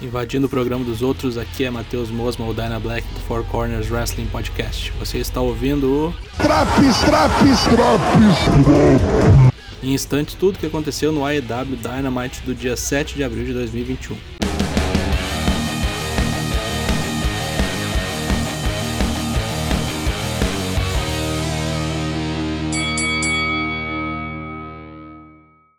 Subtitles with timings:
[0.00, 3.90] Invadindo o programa dos outros, aqui é Matheus Mosma, o Dyna Black do Four Corners
[3.90, 4.92] Wrestling Podcast.
[4.92, 6.14] Você está ouvindo o.
[6.36, 9.52] Traps, traps, traps!
[9.82, 14.14] Em instantes, tudo que aconteceu no AEW Dynamite do dia 7 de abril de 2021.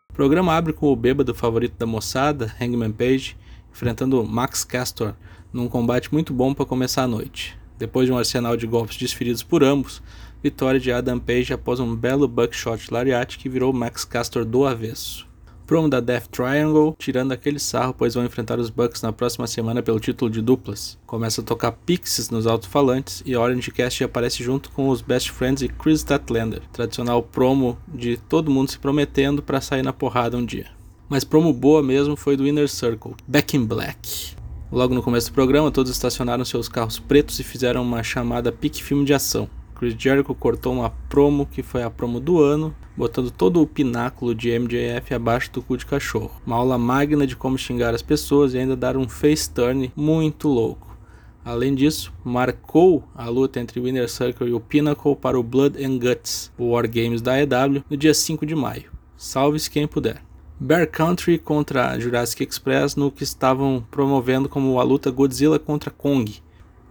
[0.09, 3.37] O programa abre com o bêbado favorito da moçada, Hangman Page,
[3.71, 5.13] enfrentando Max Castor
[5.51, 7.57] num combate muito bom para começar a noite.
[7.77, 10.01] Depois de um arsenal de golpes desferidos por ambos,
[10.43, 15.29] vitória de Adam Page após um belo buckshot lariat que virou Max Castor do avesso.
[15.69, 19.83] Promo da Death Triangle, tirando aquele sarro, pois vão enfrentar os Bucks na próxima semana
[19.83, 20.97] pelo título de duplas.
[21.05, 25.61] Começa a tocar Pixies nos alto-falantes e Orange Cast aparece junto com os Best Friends
[25.61, 26.63] e Chris Statlander.
[26.73, 30.78] Tradicional promo de todo mundo se prometendo para sair na porrada um dia.
[31.09, 34.35] Mas promo boa mesmo foi do Inner Circle, Back in Black.
[34.71, 38.83] Logo no começo do programa, todos estacionaram seus carros pretos e fizeram uma chamada pique
[38.83, 39.49] filme de ação.
[39.73, 44.35] Chris Jericho cortou uma promo que foi a promo do ano, botando todo o pináculo
[44.35, 46.39] de MJF abaixo do cu de cachorro.
[46.45, 50.47] Uma aula magna de como xingar as pessoas e ainda dar um face turn muito
[50.47, 50.95] louco.
[51.43, 55.83] Além disso, marcou a luta entre o Inner Circle e o Pinnacle para o Blood
[55.83, 58.91] and Guts, o War Games da EW, no dia 5 de maio.
[59.17, 60.28] Salve-se quem puder.
[60.61, 66.35] Bear Country contra Jurassic Express no que estavam promovendo como a luta Godzilla contra Kong,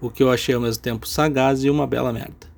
[0.01, 2.49] o que eu achei ao mesmo tempo sagaz e uma bela merda.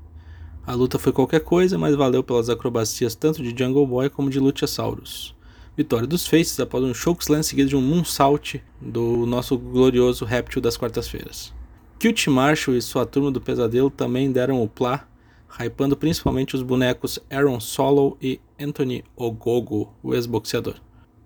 [0.64, 4.38] A luta foi qualquer coisa, mas valeu pelas acrobacias tanto de Jungle Boy como de
[4.38, 5.34] Luchasaurus.
[5.76, 10.76] Vitória dos Faces após um chokeslam seguido de um moonsault do nosso glorioso réptil das
[10.76, 11.52] quartas-feiras.
[12.00, 15.08] Cute Marshall e sua turma do pesadelo também deram o plá,
[15.58, 20.76] hypando principalmente os bonecos Aaron Solo e Anthony Ogogo, o ex-boxeador.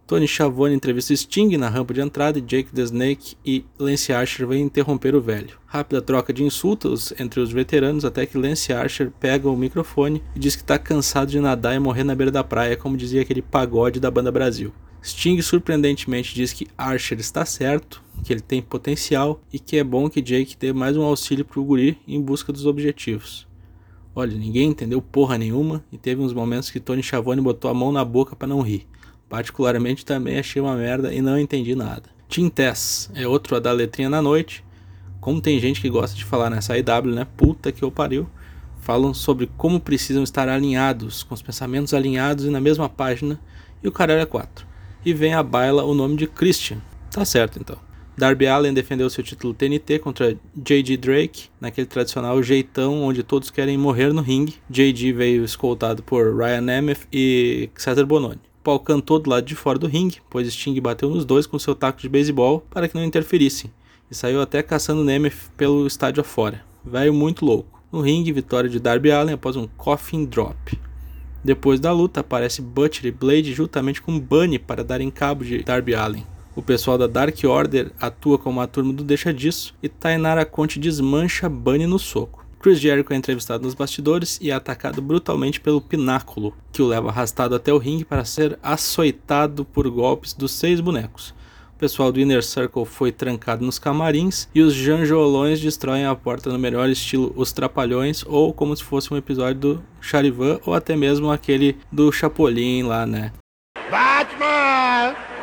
[0.06, 4.46] Tony Schiavone entrevista Sting na rampa de entrada e Jake the Snake e Lance Archer
[4.46, 5.58] vêm interromper o velho.
[5.64, 10.38] Rápida troca de insultos entre os veteranos até que Lance Archer pega o microfone e
[10.38, 13.40] diz que está cansado de nadar e morrer na beira da praia, como dizia aquele
[13.40, 14.74] pagode da banda Brasil.
[15.02, 20.10] Sting surpreendentemente diz que Archer está certo, que ele tem potencial e que é bom
[20.10, 23.48] que Jake dê mais um auxílio pro guri em busca dos objetivos.
[24.14, 27.90] Olha, ninguém entendeu porra nenhuma e teve uns momentos que Tony Schiavone botou a mão
[27.90, 28.86] na boca para não rir.
[29.34, 32.04] Particularmente também achei uma merda e não entendi nada.
[32.28, 34.64] Team Tess é outro a dar letrinha na noite.
[35.20, 37.26] Como tem gente que gosta de falar nessa IW, né?
[37.36, 38.28] Puta que eu pariu.
[38.78, 43.40] Falam sobre como precisam estar alinhados, com os pensamentos alinhados e na mesma página.
[43.82, 44.64] E o caralho é 4.
[45.04, 46.78] E vem a baila o nome de Christian.
[47.10, 47.76] Tá certo então.
[48.16, 50.96] Darby Allen defendeu seu título TNT contra J.G.
[50.96, 54.54] Drake, naquele tradicional jeitão onde todos querem morrer no ringue.
[54.70, 55.12] J.G.
[55.12, 58.53] veio escoltado por Ryan Nemeth e Cesar Bononi.
[58.64, 61.74] Paul cantou do lado de fora do ringue, pois Sting bateu nos dois com seu
[61.74, 63.70] taco de beisebol para que não interferissem,
[64.10, 66.64] e saiu até caçando Nemeth pelo estádio afora.
[66.82, 67.82] Velho muito louco.
[67.92, 70.80] No ringue, vitória de Darby Allen após um coffin drop.
[71.44, 75.94] Depois da luta, aparece Butcher e Blade juntamente com Bunny para darem cabo de Darby
[75.94, 76.26] Allen.
[76.56, 80.78] O pessoal da Dark Order atua como a turma do Deixa Disso e Tainara Conte
[80.78, 82.43] desmancha Bunny no soco.
[82.64, 87.10] Chris Jericho é entrevistado nos bastidores e é atacado brutalmente pelo Pináculo, que o leva
[87.10, 91.34] arrastado até o ringue para ser açoitado por golpes dos seis bonecos.
[91.74, 96.48] O pessoal do Inner Circle foi trancado nos camarins e os Janjolões destroem a porta
[96.48, 100.96] no melhor estilo Os Trapalhões, ou como se fosse um episódio do Charivan, ou até
[100.96, 103.30] mesmo aquele do Chapolin lá, né?
[103.90, 105.33] Batman!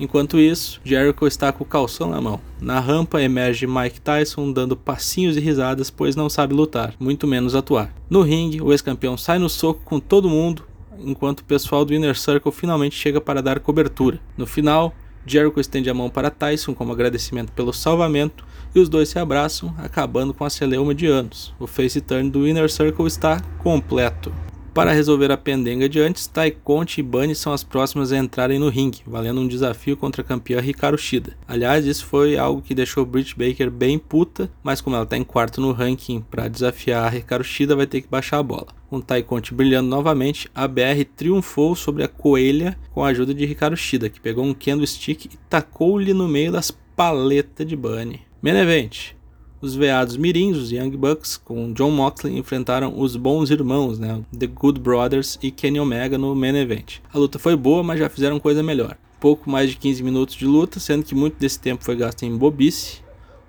[0.00, 2.40] Enquanto isso, Jericho está com o calção na mão.
[2.60, 7.54] Na rampa emerge Mike Tyson dando passinhos e risadas, pois não sabe lutar, muito menos
[7.54, 7.92] atuar.
[8.08, 10.64] No ringue, o ex-campeão sai no soco com todo mundo,
[10.98, 14.20] enquanto o pessoal do Inner Circle finalmente chega para dar cobertura.
[14.36, 14.94] No final,
[15.26, 18.44] Jericho estende a mão para Tyson como agradecimento pelo salvamento
[18.74, 21.54] e os dois se abraçam, acabando com a celeuma de anos.
[21.58, 24.32] O face turn do Inner Circle está completo.
[24.72, 28.58] Para resolver a pendenga de antes, Tai Conte e Bunny são as próximas a entrarem
[28.58, 31.36] no ringue, valendo um desafio contra a campeã Hikaru Shida.
[31.48, 35.24] Aliás, isso foi algo que deixou Britt Baker bem puta, mas como ela está em
[35.24, 38.68] quarto no ranking para desafiar a Hikaru Shida, vai ter que baixar a bola.
[38.88, 43.44] Com Tai Conte brilhando novamente, a BR triunfou sobre a coelha com a ajuda de
[43.44, 48.20] Hikaru Shida, que pegou um kendo stick e tacou-lhe no meio das paletas de Bunny.
[48.40, 49.17] Main Event.
[49.60, 54.46] Os veados mirins, os Young Bucks, com John Moxley, enfrentaram os bons irmãos, né, The
[54.46, 56.98] Good Brothers e Kenny Omega no main event.
[57.12, 58.96] A luta foi boa, mas já fizeram coisa melhor.
[59.18, 62.36] Pouco mais de 15 minutos de luta, sendo que muito desse tempo foi gasto em
[62.36, 63.00] bobice.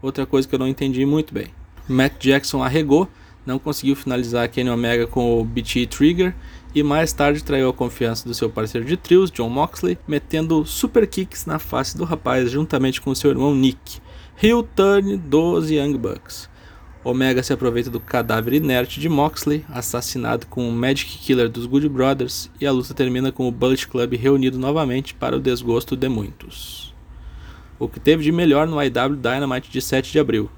[0.02, 1.48] Outra coisa que eu não entendi muito bem.
[1.88, 3.08] Matt Jackson arregou,
[3.46, 6.36] não conseguiu finalizar Kenny Omega com o BT Trigger
[6.74, 11.06] e mais tarde traiu a confiança do seu parceiro de trios, John Moxley, metendo super
[11.08, 14.00] kicks na face do rapaz juntamente com seu irmão Nick.
[14.41, 16.50] Heel turn dos Young Bucks.
[17.03, 21.89] Omega se aproveita do cadáver inerte de Moxley, assassinado com o Magic Killer dos Good
[21.89, 26.07] Brothers, e a luta termina com o Bullet Club reunido novamente para o desgosto de
[26.07, 26.95] muitos.
[27.77, 30.50] O que teve de melhor no IW Dynamite de 7 de abril?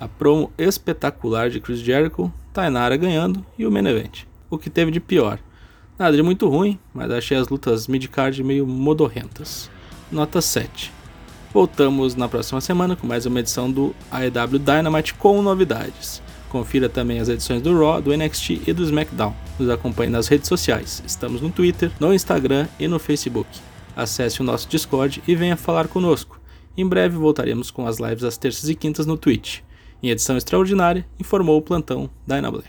[0.00, 4.24] A promo espetacular de Chris Jericho, Tainara ganhando e o main event.
[4.50, 5.38] O que teve de pior?
[5.96, 9.70] Nada de muito ruim, mas achei as lutas mid-card meio modorrentas.
[10.10, 10.97] Nota 7.
[11.58, 16.22] Voltamos na próxima semana com mais uma edição do AEW Dynamite com novidades.
[16.48, 19.34] Confira também as edições do Raw, do NXT e do SmackDown.
[19.58, 21.02] Nos acompanhe nas redes sociais.
[21.04, 23.50] Estamos no Twitter, no Instagram e no Facebook.
[23.96, 26.40] Acesse o nosso Discord e venha falar conosco.
[26.76, 29.58] Em breve voltaremos com as lives às terças e quintas no Twitch.
[30.00, 32.66] Em edição extraordinária, informou o plantão Dynablack.